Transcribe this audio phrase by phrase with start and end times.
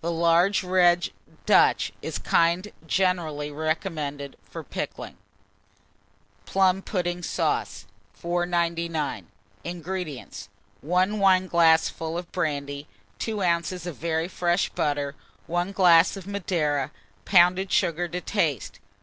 [0.00, 1.10] The large red
[1.44, 5.18] Dutch is the kind generally recommended for pickling.
[6.46, 7.84] PLUM PUDDING SAUCE.
[8.14, 9.26] 499.
[9.62, 10.48] INGREDIENTS.
[10.80, 13.84] 1 wineglassful of brandy, 2 oz.
[13.86, 15.14] of very fresh butter,
[15.48, 16.90] 1 glass of Madeira,
[17.26, 18.80] pounded sugar to taste.